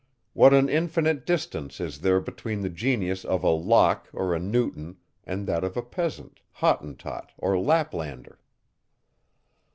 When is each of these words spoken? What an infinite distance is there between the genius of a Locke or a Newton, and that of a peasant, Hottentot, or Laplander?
What 0.33 0.51
an 0.51 0.67
infinite 0.67 1.27
distance 1.27 1.79
is 1.79 1.99
there 2.01 2.19
between 2.19 2.61
the 2.61 2.71
genius 2.71 3.23
of 3.23 3.43
a 3.43 3.51
Locke 3.51 4.09
or 4.11 4.33
a 4.33 4.39
Newton, 4.39 4.97
and 5.25 5.45
that 5.45 5.63
of 5.63 5.77
a 5.77 5.83
peasant, 5.83 6.39
Hottentot, 6.53 7.29
or 7.37 7.55
Laplander? 7.59 8.39